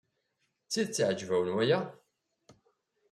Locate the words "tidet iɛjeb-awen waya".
0.71-1.79